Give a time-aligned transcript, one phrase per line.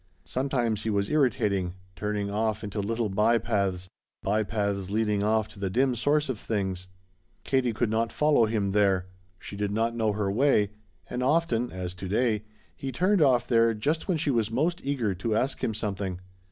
[0.25, 3.87] Sometimes he was irritating, turning off into little by paths,
[4.23, 6.87] by paths leading off to the dim source of things.
[7.43, 9.05] Katie could not follow him there;
[9.37, 10.71] she did not know her way;
[11.07, 12.41] and often, as to day,
[12.75, 16.19] he turned off there just when she was most eager to ask him something.